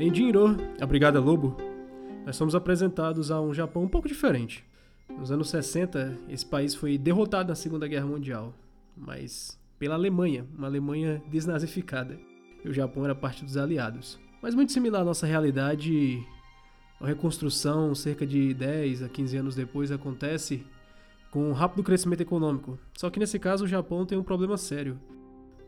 Em 0.00 0.14
Jinro, 0.14 0.56
a 0.80 0.86
Brigada 0.86 1.20
Lobo, 1.20 1.54
nós 2.24 2.34
somos 2.34 2.54
apresentados 2.54 3.30
a 3.30 3.38
um 3.38 3.52
Japão 3.52 3.82
um 3.82 3.88
pouco 3.88 4.08
diferente. 4.08 4.64
Nos 5.10 5.30
anos 5.30 5.50
60, 5.50 6.16
esse 6.26 6.46
país 6.46 6.74
foi 6.74 6.96
derrotado 6.96 7.50
na 7.50 7.54
Segunda 7.54 7.86
Guerra 7.86 8.06
Mundial, 8.06 8.54
mas 8.96 9.60
pela 9.78 9.96
Alemanha, 9.96 10.46
uma 10.56 10.68
Alemanha 10.68 11.22
desnazificada. 11.30 12.18
E 12.64 12.68
o 12.70 12.72
Japão 12.72 13.04
era 13.04 13.14
parte 13.14 13.44
dos 13.44 13.58
aliados. 13.58 14.18
Mas 14.40 14.54
muito 14.54 14.72
similar 14.72 15.02
à 15.02 15.04
nossa 15.04 15.26
realidade, 15.26 16.26
a 16.98 17.06
reconstrução, 17.06 17.94
cerca 17.94 18.26
de 18.26 18.54
10 18.54 19.02
a 19.02 19.08
15 19.10 19.36
anos 19.36 19.54
depois, 19.54 19.92
acontece 19.92 20.64
com 21.30 21.50
um 21.50 21.52
rápido 21.52 21.82
crescimento 21.82 22.22
econômico. 22.22 22.78
Só 22.96 23.10
que 23.10 23.20
nesse 23.20 23.38
caso 23.38 23.66
o 23.66 23.68
Japão 23.68 24.06
tem 24.06 24.16
um 24.16 24.24
problema 24.24 24.56
sério. 24.56 24.98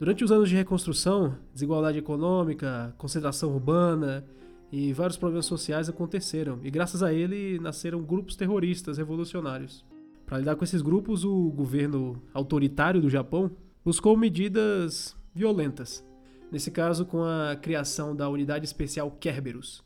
Durante 0.03 0.25
os 0.25 0.33
anos 0.33 0.49
de 0.49 0.57
reconstrução, 0.57 1.39
desigualdade 1.55 1.97
econômica, 1.97 2.93
concentração 2.99 3.53
urbana 3.53 4.27
e 4.73 4.93
vários 4.93 5.17
problemas 5.17 5.47
sociais 5.47 5.89
aconteceram, 5.89 6.59
e 6.65 6.73
graças 6.73 7.05
a 7.05 7.13
ele 7.15 7.57
nasceram 7.61 8.03
grupos 8.03 8.35
terroristas 8.35 8.99
revolucionários. 8.99 9.85
Para 10.27 10.39
lidar 10.39 10.57
com 10.57 10.65
esses 10.65 10.83
grupos, 10.83 11.25
o 11.25 11.51
governo 11.51 12.21
autoritário 12.35 13.01
do 13.01 13.09
Japão 13.09 13.53
buscou 13.85 14.17
medidas 14.17 15.17
violentas. 15.33 16.05
Nesse 16.51 16.73
caso, 16.73 17.07
com 17.07 17.23
a 17.23 17.55
criação 17.55 18.17
da 18.17 18.29
Unidade 18.29 18.65
Especial 18.65 19.09
Kerberos, 19.09 19.85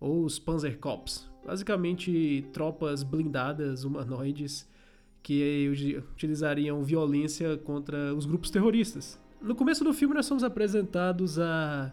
ou 0.00 0.24
os 0.24 0.36
Panzerkorps, 0.36 1.30
basicamente 1.46 2.44
tropas 2.52 3.04
blindadas 3.04 3.84
humanoides 3.84 4.68
que 5.22 5.96
utilizariam 6.12 6.82
violência 6.82 7.56
contra 7.56 8.12
os 8.16 8.26
grupos 8.26 8.50
terroristas. 8.50 9.22
No 9.44 9.54
começo 9.54 9.84
do 9.84 9.92
filme, 9.92 10.14
nós 10.14 10.24
somos 10.24 10.42
apresentados 10.42 11.38
a 11.38 11.92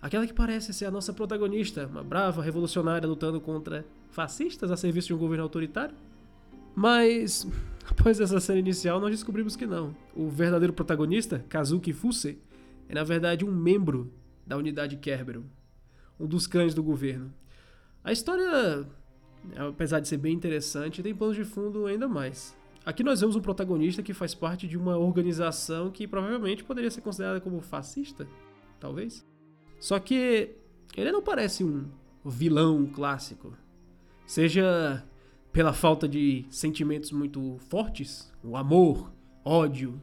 aquela 0.00 0.24
que 0.24 0.32
parece 0.32 0.72
ser 0.72 0.84
a 0.84 0.90
nossa 0.90 1.12
protagonista, 1.12 1.84
uma 1.88 2.04
brava 2.04 2.40
revolucionária 2.40 3.08
lutando 3.08 3.40
contra 3.40 3.84
fascistas 4.10 4.70
a 4.70 4.76
serviço 4.76 5.08
de 5.08 5.14
um 5.14 5.18
governo 5.18 5.42
autoritário. 5.42 5.96
Mas, 6.76 7.44
após 7.90 8.20
essa 8.20 8.38
cena 8.38 8.60
inicial, 8.60 9.00
nós 9.00 9.10
descobrimos 9.10 9.56
que 9.56 9.66
não. 9.66 9.96
O 10.14 10.28
verdadeiro 10.28 10.72
protagonista, 10.72 11.44
Kazuki 11.48 11.92
Fuse, 11.92 12.38
é 12.88 12.94
na 12.94 13.02
verdade 13.02 13.44
um 13.44 13.50
membro 13.50 14.12
da 14.46 14.56
unidade 14.56 14.96
Kerberos, 14.96 15.42
um 16.20 16.26
dos 16.28 16.46
cães 16.46 16.72
do 16.72 16.84
governo. 16.84 17.34
A 18.04 18.12
história, 18.12 18.86
apesar 19.56 19.98
de 19.98 20.06
ser 20.06 20.18
bem 20.18 20.32
interessante, 20.32 21.02
tem 21.02 21.12
planos 21.12 21.34
de 21.34 21.44
fundo 21.44 21.84
ainda 21.86 22.06
mais. 22.06 22.56
Aqui 22.84 23.04
nós 23.04 23.20
vemos 23.20 23.36
um 23.36 23.40
protagonista 23.40 24.02
que 24.02 24.12
faz 24.12 24.34
parte 24.34 24.66
de 24.66 24.76
uma 24.76 24.96
organização 24.96 25.90
que 25.90 26.06
provavelmente 26.06 26.64
poderia 26.64 26.90
ser 26.90 27.00
considerada 27.00 27.40
como 27.40 27.60
fascista, 27.60 28.26
talvez. 28.80 29.24
Só 29.78 30.00
que 30.00 30.56
ele 30.96 31.12
não 31.12 31.22
parece 31.22 31.62
um 31.62 31.88
vilão 32.24 32.86
clássico. 32.86 33.56
Seja 34.26 35.04
pela 35.52 35.72
falta 35.72 36.08
de 36.08 36.44
sentimentos 36.50 37.12
muito 37.12 37.56
fortes, 37.68 38.32
o 38.42 38.56
amor, 38.56 39.12
ódio. 39.44 40.00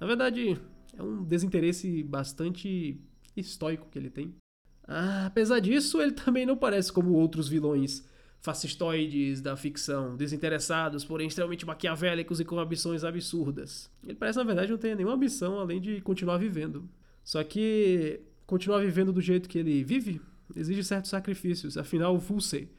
Na 0.00 0.06
verdade, 0.06 0.60
é 0.96 1.02
um 1.02 1.22
desinteresse 1.22 2.02
bastante 2.02 3.00
estoico 3.36 3.88
que 3.88 3.98
ele 3.98 4.10
tem. 4.10 4.34
Ah, 4.82 5.26
apesar 5.26 5.60
disso, 5.60 6.00
ele 6.00 6.12
também 6.12 6.44
não 6.44 6.56
parece 6.56 6.92
como 6.92 7.12
outros 7.12 7.48
vilões 7.48 8.04
fascistoides 8.46 9.40
da 9.40 9.56
ficção, 9.56 10.16
desinteressados, 10.16 11.04
porém 11.04 11.26
extremamente 11.26 11.66
maquiavélicos 11.66 12.38
e 12.38 12.44
com 12.44 12.60
ambições 12.60 13.02
absurdas. 13.02 13.90
Ele 14.04 14.14
parece, 14.14 14.38
na 14.38 14.44
verdade, 14.44 14.70
não 14.70 14.78
ter 14.78 14.94
nenhuma 14.94 15.16
ambição 15.16 15.58
além 15.58 15.80
de 15.80 16.00
continuar 16.00 16.38
vivendo. 16.38 16.88
Só 17.24 17.42
que 17.42 18.20
continuar 18.46 18.78
vivendo 18.82 19.12
do 19.12 19.20
jeito 19.20 19.48
que 19.48 19.58
ele 19.58 19.82
vive 19.82 20.20
exige 20.54 20.84
certos 20.84 21.10
sacrifícios. 21.10 21.76
Afinal, 21.76 22.14
o 22.14 22.20
Fulsey 22.20 22.70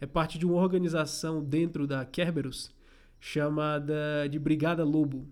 é 0.00 0.06
parte 0.06 0.40
de 0.40 0.44
uma 0.44 0.56
organização 0.56 1.40
dentro 1.40 1.86
da 1.86 2.04
Kerberos 2.04 2.72
chamada 3.20 4.28
de 4.28 4.40
Brigada 4.40 4.82
Lobo. 4.82 5.28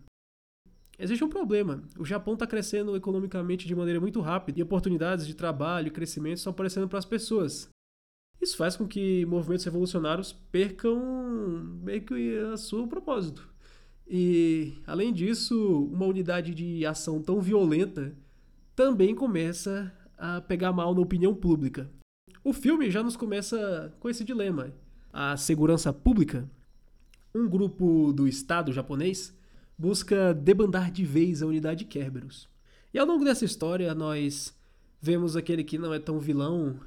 Existe 0.97 1.25
um 1.25 1.28
problema. 1.28 1.83
O 1.99 2.05
Japão 2.05 2.34
está 2.34 2.47
crescendo 2.47 2.95
economicamente 2.95 3.67
de 3.67 3.75
maneira 3.75 3.99
muito 3.99 4.21
rápida 4.21 4.61
e 4.61 4.62
oportunidades 4.62 5.27
de 5.27 5.34
trabalho 5.34 5.89
e 5.89 5.91
crescimento 5.91 6.37
estão 6.37 6.53
aparecendo 6.53 6.89
para 6.89 7.01
as 7.01 7.05
pessoas. 7.05 7.69
Isso 8.41 8.56
faz 8.56 8.77
com 8.77 8.87
que 8.87 9.27
movimentos 9.27 9.65
revolucionários 9.65 10.33
percam 10.33 10.99
meio 11.83 12.03
que 12.03 12.39
a 12.39 12.56
seu 12.56 12.87
propósito. 12.87 13.47
E, 14.09 14.75
além 14.87 15.12
disso, 15.12 15.89
uma 15.93 16.06
unidade 16.06 16.55
de 16.55 16.84
ação 16.87 17.23
tão 17.23 17.41
violenta 17.41 18.17
também 18.75 19.15
começa 19.15 19.93
a 20.17 20.41
pegar 20.41 20.73
mal 20.73 20.95
na 20.95 21.01
opinião 21.01 21.34
pública. 21.34 21.91
O 22.43 22.53
filme 22.53 22.91
já 22.91 23.03
nos 23.03 23.17
começa 23.17 23.95
com 24.01 24.09
esse 24.09 24.25
dilema. 24.25 24.72
A 25.12 25.37
segurança 25.37 25.93
pública, 25.93 26.49
um 27.34 27.47
grupo 27.47 28.12
do 28.12 28.27
Estado 28.27 28.72
japonês, 28.72 29.37
busca 29.77 30.33
debandar 30.33 30.91
de 30.91 31.05
vez 31.05 31.43
a 31.43 31.47
unidade 31.47 31.84
Kerberos. 31.84 32.49
E 32.93 32.99
ao 32.99 33.07
longo 33.07 33.25
dessa 33.25 33.45
história, 33.45 33.95
nós 33.95 34.57
vemos 35.01 35.37
aquele 35.37 35.62
que 35.62 35.78
não 35.78 35.95
é 35.95 35.99
tão 35.99 36.19
vilão 36.19 36.81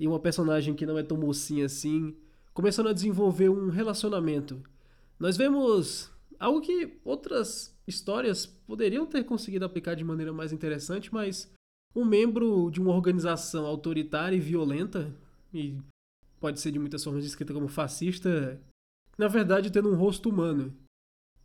e 0.00 0.08
uma 0.08 0.18
personagem 0.18 0.74
que 0.74 0.86
não 0.86 0.98
é 0.98 1.02
tão 1.02 1.18
mocinha 1.18 1.66
assim, 1.66 2.16
começando 2.54 2.88
a 2.88 2.92
desenvolver 2.94 3.50
um 3.50 3.68
relacionamento. 3.68 4.62
Nós 5.18 5.36
vemos 5.36 6.10
algo 6.38 6.62
que 6.62 6.98
outras 7.04 7.78
histórias 7.86 8.46
poderiam 8.46 9.04
ter 9.04 9.22
conseguido 9.24 9.66
aplicar 9.66 9.94
de 9.94 10.02
maneira 10.02 10.32
mais 10.32 10.52
interessante, 10.52 11.12
mas 11.12 11.52
um 11.94 12.02
membro 12.02 12.70
de 12.70 12.80
uma 12.80 12.94
organização 12.94 13.66
autoritária 13.66 14.34
e 14.34 14.40
violenta, 14.40 15.14
e 15.52 15.76
pode 16.40 16.58
ser 16.60 16.72
de 16.72 16.78
muitas 16.78 17.04
formas 17.04 17.22
descrita 17.22 17.52
como 17.52 17.68
fascista, 17.68 18.58
na 19.18 19.28
verdade 19.28 19.70
tendo 19.70 19.90
um 19.90 19.96
rosto 19.96 20.30
humano. 20.30 20.74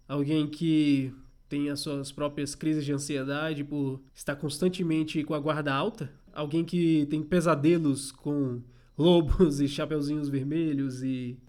Alguém 0.07 0.47
que 0.47 1.13
tem 1.49 1.69
as 1.69 1.81
suas 1.81 2.09
próprias 2.09 2.55
crises 2.55 2.85
de 2.85 2.93
ansiedade 2.93 3.65
por 3.65 4.01
estar 4.13 4.37
constantemente 4.37 5.23
com 5.25 5.33
a 5.33 5.39
guarda 5.39 5.73
alta, 5.73 6.09
alguém 6.35 6.65
que 6.65 7.07
tem 7.07 7.23
pesadelos 7.23 8.11
com 8.11 8.61
lobos 8.97 9.59
e 9.61 9.67
chapeuzinhos 9.67 10.29
vermelhos 10.29 11.01
e 11.01 11.39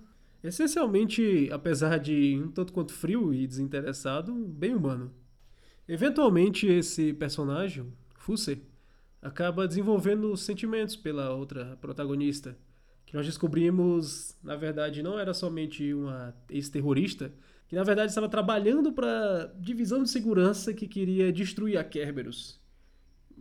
essencialmente, 0.42 1.50
apesar 1.52 1.98
de 1.98 2.40
um 2.42 2.50
tanto 2.50 2.72
quanto 2.72 2.92
frio 2.92 3.34
e 3.34 3.46
desinteressado, 3.46 4.32
bem 4.32 4.74
humano. 4.74 5.12
Eventualmente 5.88 6.66
esse 6.66 7.12
personagem, 7.12 7.92
Fuse, 8.18 8.62
acaba 9.20 9.66
desenvolvendo 9.66 10.36
sentimentos 10.36 10.94
pela 10.96 11.34
outra 11.34 11.76
protagonista, 11.80 12.56
que 13.04 13.14
nós 13.14 13.26
descobrimos, 13.26 14.36
na 14.42 14.56
verdade, 14.56 15.02
não 15.02 15.18
era 15.18 15.34
somente 15.34 15.92
uma 15.94 16.34
ex-terrorista, 16.48 17.32
que 17.68 17.74
na 17.74 17.82
verdade 17.82 18.10
estava 18.10 18.28
trabalhando 18.28 18.92
para 18.92 19.52
divisão 19.58 20.02
de 20.02 20.10
segurança 20.10 20.72
que 20.72 20.86
queria 20.86 21.32
destruir 21.32 21.76
a 21.76 21.84
Kerberos. 21.84 22.60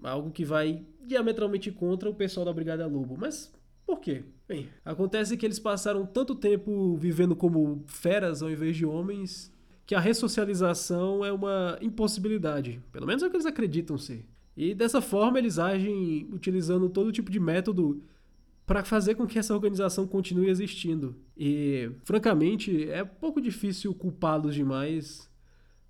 Algo 0.06 0.32
que 0.32 0.46
vai 0.46 0.86
diametralmente 1.06 1.72
contra 1.72 2.10
o 2.10 2.16
pessoal 2.16 2.46
da 2.46 2.54
Brigada 2.54 2.86
Lobo. 2.88 3.16
Mas 3.18 3.54
por 3.86 4.00
quê? 4.00 4.24
Bem, 4.48 4.70
acontece 4.84 5.38
que 5.38 5.46
eles 5.46 5.60
passaram 5.60 6.06
tanto 6.06 6.36
tempo 6.36 6.96
vivendo 6.96 7.36
como 7.36 7.84
feras 7.88 8.42
ao 8.42 8.50
invés 8.50 8.76
de 8.76 8.86
homens 8.86 9.54
que 9.86 9.94
a 9.94 10.00
ressocialização 10.00 11.24
é 11.24 11.32
uma 11.32 11.78
impossibilidade. 11.82 12.82
Pelo 12.92 13.06
menos 13.06 13.22
é 13.22 13.28
o 13.28 13.30
que 13.30 13.36
eles 13.36 13.46
acreditam 13.46 13.98
ser. 13.98 14.26
E 14.58 14.74
dessa 14.74 15.02
forma 15.02 15.38
eles 15.38 15.60
agem 15.60 16.28
utilizando 16.32 16.90
todo 16.90 17.12
tipo 17.12 17.30
de 17.30 17.40
método 17.40 18.02
para 18.66 18.84
fazer 18.84 19.14
com 19.16 19.28
que 19.28 19.38
essa 19.38 19.54
organização 19.54 20.08
continue 20.08 20.50
existindo. 20.50 21.16
E, 21.38 21.92
francamente, 22.04 22.90
é 22.90 23.04
pouco 23.04 23.40
difícil 23.40 23.94
culpá-los 23.94 24.56
demais 24.56 25.30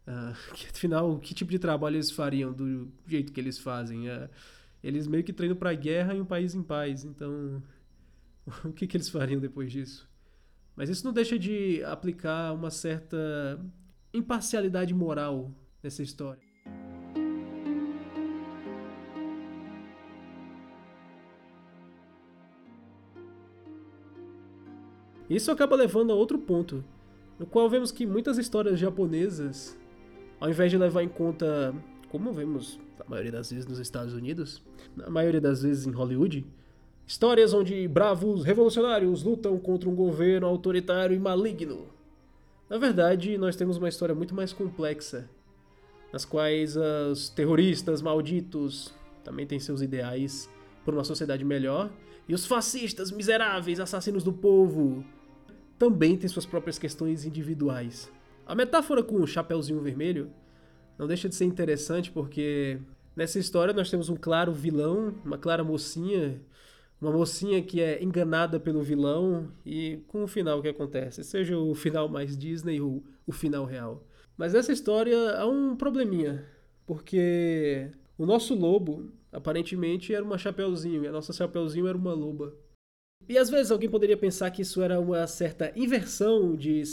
Uh, 0.07 0.33
que, 0.53 0.67
afinal, 0.67 1.17
que 1.19 1.33
tipo 1.33 1.51
de 1.51 1.59
trabalho 1.59 1.95
eles 1.95 2.11
fariam 2.11 2.53
do 2.53 2.91
jeito 3.07 3.33
que 3.33 3.39
eles 3.39 3.57
fazem? 3.57 4.09
Uh, 4.09 4.29
eles 4.83 5.07
meio 5.07 5.23
que 5.23 5.33
treinam 5.33 5.57
para 5.57 5.73
guerra 5.73 6.13
em 6.13 6.21
um 6.21 6.25
país 6.25 6.53
em 6.53 6.61
paz, 6.61 7.03
então 7.03 7.61
o 8.63 8.71
que, 8.71 8.85
que 8.85 8.95
eles 8.95 9.09
fariam 9.09 9.39
depois 9.39 9.71
disso? 9.71 10.07
Mas 10.75 10.89
isso 10.89 11.05
não 11.05 11.13
deixa 11.13 11.39
de 11.39 11.83
aplicar 11.83 12.53
uma 12.53 12.69
certa 12.69 13.59
imparcialidade 14.13 14.93
moral 14.93 15.51
nessa 15.81 16.03
história. 16.03 16.43
Isso 25.27 25.49
acaba 25.49 25.75
levando 25.75 26.11
a 26.11 26.15
outro 26.15 26.37
ponto, 26.37 26.83
no 27.39 27.47
qual 27.47 27.67
vemos 27.67 27.91
que 27.91 28.05
muitas 28.05 28.37
histórias 28.37 28.77
japonesas 28.77 29.75
ao 30.39 30.49
invés 30.49 30.71
de 30.71 30.77
levar 30.77 31.03
em 31.03 31.07
conta, 31.07 31.73
como 32.09 32.33
vemos 32.33 32.79
a 32.99 33.09
maioria 33.09 33.31
das 33.31 33.51
vezes 33.51 33.65
nos 33.65 33.79
Estados 33.79 34.13
Unidos, 34.13 34.61
na 34.95 35.09
maioria 35.09 35.41
das 35.41 35.61
vezes 35.61 35.85
em 35.85 35.91
Hollywood, 35.91 36.45
histórias 37.05 37.53
onde 37.53 37.87
bravos 37.87 38.43
revolucionários 38.43 39.23
lutam 39.23 39.57
contra 39.59 39.89
um 39.89 39.95
governo 39.95 40.47
autoritário 40.47 41.15
e 41.15 41.19
maligno. 41.19 41.87
Na 42.69 42.77
verdade, 42.77 43.37
nós 43.37 43.55
temos 43.55 43.77
uma 43.77 43.89
história 43.89 44.15
muito 44.15 44.33
mais 44.33 44.51
complexa, 44.51 45.29
nas 46.11 46.25
quais 46.25 46.75
os 47.11 47.29
terroristas 47.29 48.01
malditos 48.01 48.93
também 49.23 49.45
têm 49.45 49.59
seus 49.59 49.81
ideais 49.81 50.49
por 50.83 50.93
uma 50.93 51.03
sociedade 51.03 51.43
melhor, 51.43 51.91
E 52.27 52.33
os 52.33 52.45
fascistas, 52.45 53.11
miseráveis, 53.11 53.79
assassinos 53.79 54.23
do 54.23 54.33
povo, 54.33 55.05
também 55.77 56.17
têm 56.17 56.27
suas 56.27 56.45
próprias 56.45 56.79
questões 56.79 57.23
individuais. 57.23 58.11
A 58.45 58.53
metáfora 58.53 59.01
com 59.01 59.15
o 59.15 59.25
Chapeuzinho 59.25 59.81
Vermelho 59.81 60.31
não 60.99 61.07
deixa 61.07 61.27
de 61.27 61.33
ser 61.33 61.45
interessante 61.45 62.11
porque 62.11 62.79
nessa 63.15 63.39
história 63.39 63.73
nós 63.73 63.89
temos 63.89 64.07
um 64.07 64.15
claro 64.15 64.53
vilão, 64.53 65.15
uma 65.25 65.37
clara 65.37 65.63
mocinha, 65.63 66.39
uma 67.01 67.11
mocinha 67.11 67.61
que 67.63 67.81
é 67.81 68.03
enganada 68.03 68.59
pelo 68.59 68.83
vilão 68.83 69.51
e 69.65 69.99
com 70.07 70.23
o 70.23 70.27
final 70.27 70.61
que 70.61 70.67
acontece, 70.67 71.23
seja 71.23 71.57
o 71.57 71.73
final 71.73 72.07
mais 72.07 72.37
Disney 72.37 72.79
ou 72.79 73.03
o 73.25 73.31
final 73.31 73.65
real. 73.65 74.05
Mas 74.37 74.53
nessa 74.53 74.71
história 74.71 75.37
há 75.37 75.47
um 75.47 75.75
probleminha, 75.75 76.45
porque 76.85 77.89
o 78.15 78.27
nosso 78.27 78.53
lobo 78.53 79.11
aparentemente 79.31 80.13
era 80.13 80.23
uma 80.23 80.37
chapeuzinho 80.37 81.03
e 81.03 81.07
a 81.07 81.11
nossa 81.11 81.33
chapeuzinho 81.33 81.87
era 81.87 81.97
uma 81.97 82.13
loba. 82.13 82.53
E 83.27 83.39
às 83.39 83.49
vezes 83.49 83.71
alguém 83.71 83.89
poderia 83.89 84.15
pensar 84.15 84.51
que 84.51 84.61
isso 84.61 84.83
era 84.83 84.99
uma 84.99 85.25
certa 85.25 85.71
inversão 85.75 86.55
de 86.55 86.83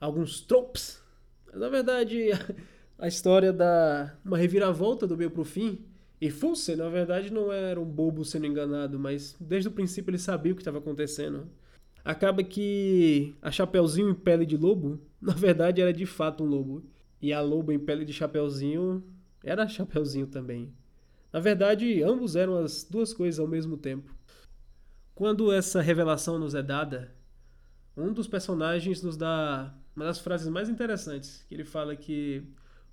alguns 0.00 0.40
tropes. 0.40 1.02
Mas 1.46 1.60
na 1.60 1.68
verdade 1.68 2.30
a 2.98 3.08
história 3.08 3.52
da 3.52 4.16
uma 4.24 4.38
reviravolta 4.38 5.06
do 5.06 5.16
meio 5.16 5.30
pro 5.30 5.44
fim 5.44 5.84
e 6.20 6.30
Fulce, 6.30 6.74
na 6.74 6.88
verdade, 6.88 7.30
não 7.30 7.52
era 7.52 7.78
um 7.78 7.84
bobo 7.84 8.24
sendo 8.24 8.46
enganado, 8.46 8.98
mas 8.98 9.36
desde 9.38 9.68
o 9.68 9.72
princípio 9.72 10.10
ele 10.10 10.18
sabia 10.18 10.52
o 10.52 10.54
que 10.54 10.62
estava 10.62 10.78
acontecendo. 10.78 11.46
Acaba 12.02 12.42
que 12.42 13.34
a 13.42 13.50
Chapeuzinho 13.50 14.10
em 14.10 14.14
pele 14.14 14.46
de 14.46 14.56
lobo, 14.56 14.98
na 15.20 15.34
verdade, 15.34 15.80
era 15.80 15.92
de 15.92 16.06
fato 16.06 16.42
um 16.42 16.46
lobo. 16.46 16.84
E 17.20 17.32
a 17.32 17.40
loba 17.40 17.74
em 17.74 17.78
pele 17.78 18.04
de 18.04 18.12
Chapeuzinho 18.12 19.04
era 19.44 19.68
Chapeuzinho 19.68 20.26
também. 20.26 20.72
Na 21.32 21.40
verdade, 21.40 22.02
ambos 22.02 22.34
eram 22.34 22.56
as 22.56 22.82
duas 22.82 23.12
coisas 23.12 23.38
ao 23.38 23.46
mesmo 23.46 23.76
tempo. 23.76 24.14
Quando 25.14 25.52
essa 25.52 25.82
revelação 25.82 26.38
nos 26.38 26.54
é 26.54 26.62
dada, 26.62 27.14
um 27.96 28.12
dos 28.12 28.26
personagens 28.26 29.02
nos 29.02 29.16
dá 29.16 29.74
uma 29.96 30.04
das 30.04 30.18
frases 30.18 30.46
mais 30.46 30.68
interessantes, 30.68 31.42
que 31.48 31.54
ele 31.54 31.64
fala 31.64 31.96
que 31.96 32.42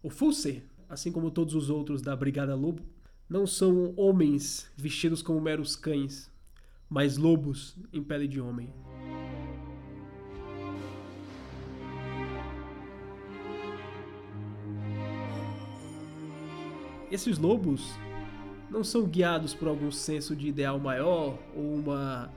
o 0.01 0.09
Fulcer, 0.09 0.63
assim 0.87 1.11
como 1.11 1.29
todos 1.29 1.53
os 1.53 1.69
outros 1.69 2.01
da 2.01 2.15
Brigada 2.15 2.55
Lobo, 2.55 2.81
não 3.29 3.45
são 3.45 3.93
homens 3.97 4.71
vestidos 4.77 5.21
como 5.21 5.41
meros 5.41 5.75
cães, 5.75 6.31
mas 6.89 7.17
lobos 7.17 7.75
em 7.91 8.01
pele 8.01 8.25
de 8.25 8.39
homem. 8.39 8.73
Esses 17.11 17.37
lobos 17.37 17.91
não 18.69 18.83
são 18.83 19.03
guiados 19.03 19.53
por 19.53 19.67
algum 19.67 19.91
senso 19.91 20.35
de 20.35 20.47
ideal 20.47 20.79
maior 20.79 21.37
ou 21.55 21.75
uma 21.75 22.31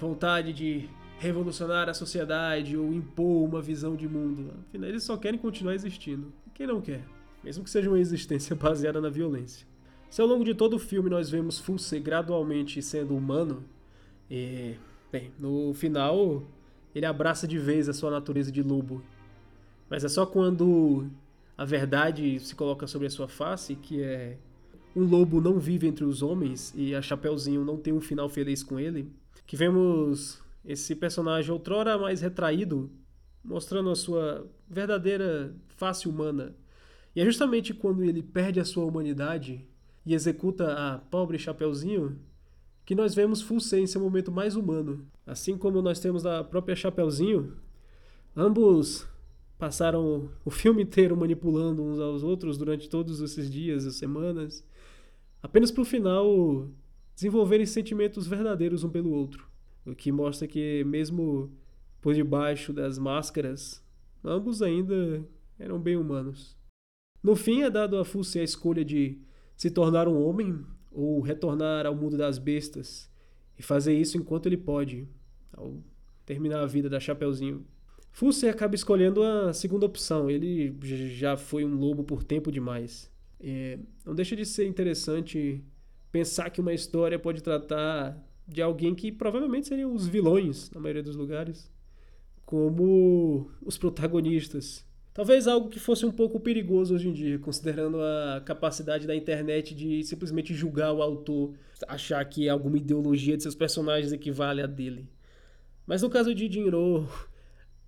vontade 0.00 0.52
de 0.52 0.88
revolucionar 1.18 1.88
a 1.88 1.94
sociedade 1.94 2.76
ou 2.76 2.92
impor 2.92 3.44
uma 3.44 3.60
visão 3.60 3.96
de 3.96 4.08
mundo. 4.08 4.52
Afinal, 4.68 4.88
eles 4.88 5.02
só 5.02 5.16
querem 5.16 5.38
continuar 5.38 5.74
existindo. 5.74 6.32
Quem 6.54 6.66
não 6.66 6.80
quer? 6.80 7.04
Mesmo 7.42 7.64
que 7.64 7.70
seja 7.70 7.88
uma 7.90 7.98
existência 7.98 8.54
baseada 8.56 9.00
na 9.00 9.08
violência. 9.08 9.66
Se 10.08 10.20
ao 10.20 10.26
longo 10.26 10.44
de 10.44 10.54
todo 10.54 10.74
o 10.74 10.78
filme 10.78 11.10
nós 11.10 11.28
vemos 11.28 11.58
Fulce 11.58 11.98
gradualmente 12.00 12.80
sendo 12.80 13.16
humano, 13.16 13.64
e, 14.30 14.74
bem, 15.12 15.32
no 15.38 15.74
final 15.74 16.42
ele 16.94 17.04
abraça 17.04 17.46
de 17.46 17.58
vez 17.58 17.88
a 17.88 17.92
sua 17.92 18.10
natureza 18.10 18.50
de 18.50 18.62
lobo. 18.62 19.02
Mas 19.90 20.04
é 20.04 20.08
só 20.08 20.24
quando 20.24 21.06
a 21.56 21.64
verdade 21.64 22.38
se 22.40 22.54
coloca 22.54 22.86
sobre 22.86 23.06
a 23.06 23.10
sua 23.10 23.28
face, 23.28 23.74
que 23.74 24.02
é 24.02 24.36
um 24.94 25.04
lobo 25.04 25.40
não 25.40 25.58
vive 25.58 25.86
entre 25.86 26.04
os 26.04 26.22
homens 26.22 26.72
e 26.76 26.94
a 26.94 27.02
Chapeuzinho 27.02 27.64
não 27.64 27.76
tem 27.76 27.92
um 27.92 28.00
final 28.00 28.28
feliz 28.28 28.62
com 28.62 28.78
ele, 28.78 29.10
que 29.46 29.56
vemos 29.56 30.42
esse 30.64 30.94
personagem 30.94 31.50
outrora 31.52 31.98
mais 31.98 32.20
retraído, 32.20 32.90
mostrando 33.44 33.90
a 33.90 33.96
sua 33.96 34.46
verdadeira 34.68 35.54
face 35.68 36.08
humana. 36.08 36.54
E 37.14 37.20
é 37.20 37.24
justamente 37.24 37.72
quando 37.72 38.04
ele 38.04 38.22
perde 38.22 38.60
a 38.60 38.64
sua 38.64 38.84
humanidade 38.84 39.66
e 40.04 40.14
executa 40.14 40.72
a 40.72 40.98
pobre 40.98 41.38
Chapeuzinho, 41.38 42.18
que 42.84 42.94
nós 42.94 43.14
vemos 43.14 43.42
Fulcê 43.42 43.80
em 43.80 43.86
seu 43.86 44.00
momento 44.00 44.30
mais 44.30 44.56
humano. 44.56 45.06
Assim 45.26 45.58
como 45.58 45.82
nós 45.82 46.00
temos 46.00 46.24
a 46.24 46.42
própria 46.42 46.76
Chapeuzinho, 46.76 47.56
ambos 48.34 49.06
passaram 49.58 50.30
o 50.44 50.50
filme 50.50 50.82
inteiro 50.82 51.16
manipulando 51.16 51.82
uns 51.82 51.98
aos 51.98 52.22
outros 52.22 52.56
durante 52.56 52.88
todos 52.88 53.20
esses 53.20 53.50
dias 53.50 53.84
e 53.84 53.92
semanas, 53.92 54.64
apenas 55.42 55.70
para 55.70 55.82
o 55.82 55.84
final 55.84 56.68
desenvolverem 57.14 57.66
sentimentos 57.66 58.28
verdadeiros 58.28 58.84
um 58.84 58.88
pelo 58.88 59.10
outro. 59.10 59.47
O 59.88 59.94
que 59.94 60.12
mostra 60.12 60.46
que, 60.46 60.84
mesmo 60.84 61.50
por 62.00 62.14
debaixo 62.14 62.72
das 62.72 62.98
máscaras, 62.98 63.82
ambos 64.24 64.62
ainda 64.62 65.24
eram 65.58 65.80
bem 65.80 65.96
humanos. 65.96 66.56
No 67.22 67.34
fim, 67.34 67.62
é 67.62 67.70
dado 67.70 67.96
a 67.96 68.04
Fulce 68.04 68.38
a 68.38 68.44
escolha 68.44 68.84
de 68.84 69.18
se 69.56 69.70
tornar 69.70 70.06
um 70.06 70.22
homem 70.22 70.64
ou 70.92 71.20
retornar 71.20 71.86
ao 71.86 71.94
mundo 71.94 72.16
das 72.16 72.38
bestas 72.38 73.10
e 73.58 73.62
fazer 73.62 73.94
isso 73.94 74.16
enquanto 74.16 74.46
ele 74.46 74.56
pode, 74.56 75.08
ao 75.52 75.82
terminar 76.24 76.60
a 76.60 76.66
vida 76.66 76.88
da 76.88 77.00
Chapeuzinho. 77.00 77.66
Fulcer 78.12 78.52
acaba 78.52 78.74
escolhendo 78.74 79.22
a 79.22 79.52
segunda 79.52 79.86
opção, 79.86 80.30
ele 80.30 80.76
já 80.82 81.36
foi 81.36 81.64
um 81.64 81.74
lobo 81.74 82.04
por 82.04 82.22
tempo 82.22 82.50
demais. 82.52 83.10
É, 83.40 83.78
não 84.04 84.14
deixa 84.14 84.34
de 84.34 84.44
ser 84.44 84.66
interessante 84.66 85.62
pensar 86.10 86.50
que 86.50 86.60
uma 86.60 86.72
história 86.72 87.18
pode 87.18 87.42
tratar 87.42 88.27
de 88.48 88.62
alguém 88.62 88.94
que 88.94 89.12
provavelmente 89.12 89.68
seriam 89.68 89.94
os 89.94 90.08
vilões, 90.08 90.70
na 90.70 90.80
maioria 90.80 91.02
dos 91.02 91.14
lugares, 91.14 91.70
como 92.46 93.50
os 93.62 93.76
protagonistas. 93.76 94.86
Talvez 95.12 95.46
algo 95.46 95.68
que 95.68 95.78
fosse 95.78 96.06
um 96.06 96.12
pouco 96.12 96.40
perigoso 96.40 96.94
hoje 96.94 97.08
em 97.08 97.12
dia, 97.12 97.38
considerando 97.38 98.00
a 98.00 98.40
capacidade 98.40 99.06
da 99.06 99.14
internet 99.14 99.74
de 99.74 100.02
simplesmente 100.04 100.54
julgar 100.54 100.92
o 100.92 101.02
autor, 101.02 101.52
achar 101.86 102.24
que 102.24 102.48
alguma 102.48 102.78
ideologia 102.78 103.36
de 103.36 103.42
seus 103.42 103.54
personagens 103.54 104.12
equivale 104.12 104.62
à 104.62 104.66
dele. 104.66 105.10
Mas 105.86 106.02
no 106.02 106.08
caso 106.08 106.34
de 106.34 106.50
Jinro, 106.50 107.06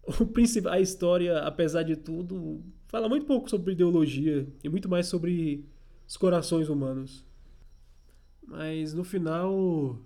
a 0.70 0.80
história, 0.80 1.38
apesar 1.38 1.84
de 1.84 1.96
tudo, 1.96 2.62
fala 2.88 3.08
muito 3.08 3.24
pouco 3.24 3.48
sobre 3.48 3.72
ideologia 3.72 4.46
e 4.62 4.68
muito 4.68 4.88
mais 4.88 5.06
sobre 5.06 5.64
os 6.06 6.16
corações 6.16 6.68
humanos. 6.68 7.24
Mas 8.46 8.92
no 8.92 9.04
final, 9.04 10.00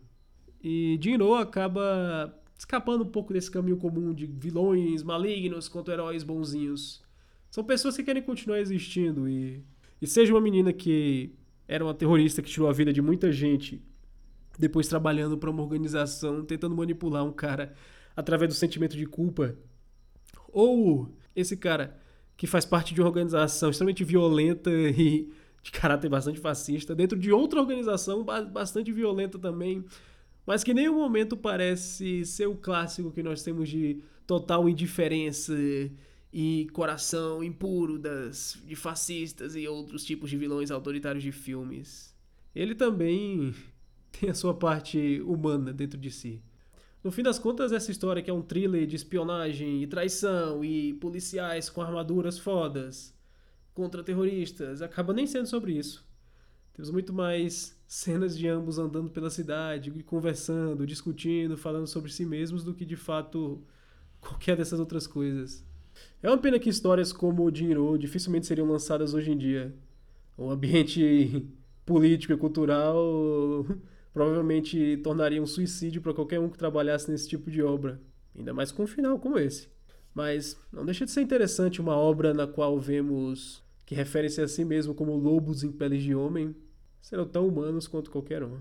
e 0.65 0.99
Jinro 0.99 1.35
acaba 1.35 2.35
escapando 2.57 3.05
um 3.05 3.09
pouco 3.09 3.35
desse 3.35 3.51
caminho 3.51 3.77
comum 3.77 4.15
de 4.15 4.25
vilões 4.25 5.03
malignos 5.03 5.69
contra 5.69 5.93
heróis 5.93 6.25
bonzinhos. 6.25 7.03
São 7.51 7.63
pessoas 7.63 7.95
que 7.95 8.03
querem 8.03 8.23
continuar 8.23 8.59
existindo 8.59 9.29
e, 9.29 9.63
e 10.01 10.07
seja 10.07 10.33
uma 10.33 10.41
menina 10.41 10.73
que 10.73 11.35
era 11.69 11.85
uma 11.85 11.93
terrorista 11.93 12.41
que 12.41 12.49
tirou 12.49 12.67
a 12.67 12.73
vida 12.73 12.95
de 12.95 13.03
muita 13.03 13.31
gente, 13.31 13.83
depois 14.59 14.89
trabalhando 14.89 15.37
para 15.37 15.51
uma 15.51 15.63
organização, 15.63 16.43
tentando 16.43 16.75
manipular 16.75 17.23
um 17.25 17.33
cara 17.33 17.75
através 18.17 18.49
do 18.49 18.55
sentimento 18.55 18.97
de 18.97 19.05
culpa, 19.05 19.55
ou 20.49 21.15
esse 21.37 21.59
cara 21.59 22.01
que 22.39 22.47
faz 22.47 22.65
parte 22.65 22.95
de 22.95 23.03
uma 23.03 23.09
organização 23.09 23.69
extremamente 23.69 24.03
violenta 24.03 24.71
e 24.73 25.31
de 25.63 25.71
caráter 25.73 26.09
bastante 26.09 26.41
fascista, 26.41 26.95
dentro 26.95 27.19
de 27.19 27.31
outra 27.31 27.61
organização 27.61 28.25
bastante 28.25 28.91
violenta 28.93 29.39
também, 29.39 29.85
mas 30.47 30.63
que 30.63 30.73
em 30.73 30.75
nenhum 30.75 30.95
momento 30.95 31.37
parece 31.37 32.25
ser 32.25 32.47
o 32.47 32.55
clássico 32.55 33.11
que 33.11 33.23
nós 33.23 33.43
temos 33.43 33.69
de 33.69 34.01
total 34.27 34.69
indiferença 34.69 35.55
e 36.33 36.69
coração 36.73 37.45
impuro 37.45 37.99
das, 37.99 38.61
de 38.67 38.75
fascistas 38.75 39.55
e 39.55 39.69
outros 39.69 40.05
tipos 40.05 40.29
de 40.29 40.37
vilões 40.37 40.71
autoritários 40.71 41.23
de 41.23 41.31
filmes. 41.31 42.15
Ele 42.55 42.75
também 42.75 43.55
tem 44.11 44.31
a 44.31 44.35
sua 44.35 44.55
parte 44.55 45.23
humana 45.25 45.73
dentro 45.73 45.99
de 45.99 46.11
si. 46.11 46.43
No 47.03 47.13
fim 47.13 47.23
das 47.23 47.39
contas, 47.39 47.71
essa 47.71 47.91
história 47.91 48.23
que 48.23 48.31
é 48.31 48.35
um 48.35 48.41
thriller 48.41 48.87
de 48.87 48.97
espionagem 48.97 49.83
e 49.83 49.87
traição 49.87 50.65
e 50.65 50.95
policiais 50.95 51.69
com 51.69 51.83
armaduras 51.83 52.39
fodas 52.39 53.15
contra 53.75 54.03
terroristas, 54.03 54.81
acaba 54.81 55.13
nem 55.13 55.27
sendo 55.27 55.47
sobre 55.47 55.73
isso. 55.73 56.07
Temos 56.75 56.91
muito 56.91 57.13
mais 57.13 57.81
cenas 57.87 58.37
de 58.37 58.49
ambos 58.49 58.79
andando 58.79 59.09
pela 59.09 59.31
cidade, 59.31 59.93
conversando, 60.03 60.85
discutindo, 60.85 61.57
falando 61.57 61.87
sobre 61.87 62.11
si 62.13 62.27
mesmos 62.27 62.65
do 62.65 62.75
que 62.75 62.85
de 62.85 62.97
fato 62.97 63.63
qualquer 64.21 64.57
dessas 64.57 64.81
outras 64.81 65.07
coisas. 65.07 65.65
É 66.21 66.29
uma 66.29 66.39
pena 66.39 66.59
que 66.59 66.69
histórias 66.69 67.13
como 67.13 67.45
o 67.45 67.55
Jinro 67.55 67.97
dificilmente 67.97 68.47
seriam 68.47 68.69
lançadas 68.69 69.15
hoje 69.15 69.31
em 69.31 69.39
dia. 69.39 69.73
O 70.37 70.51
ambiente 70.51 71.47
político 71.87 72.33
e 72.33 72.37
cultural 72.37 73.65
provavelmente 74.13 74.97
tornaria 75.05 75.41
um 75.41 75.47
suicídio 75.47 76.03
para 76.03 76.13
qualquer 76.13 76.41
um 76.41 76.49
que 76.49 76.59
trabalhasse 76.59 77.09
nesse 77.09 77.29
tipo 77.29 77.53
de 77.53 77.63
obra, 77.63 78.01
ainda 78.37 78.53
mais 78.53 78.73
com 78.73 78.83
um 78.83 78.87
final 78.87 79.21
como 79.21 79.39
esse. 79.39 79.69
Mas 80.13 80.57
não 80.73 80.85
deixa 80.85 81.05
de 81.05 81.13
ser 81.13 81.23
interessante 81.23 81.81
uma 81.81 81.97
obra 81.97 82.35
na 82.35 82.49
qual 82.49 82.81
vemos 82.81 83.64
que 83.85 83.95
refere-se 83.95 84.41
a 84.41 84.49
si 84.49 84.65
mesmo 84.65 84.95
como 84.95 85.17
lobos 85.17 85.63
em 85.63 85.73
peles 85.73 86.03
de 86.03 86.15
homem 86.15 86.55
serão 87.01 87.27
tão 87.27 87.47
humanos 87.47 87.87
quanto 87.87 88.11
qualquer 88.11 88.43
um. 88.43 88.61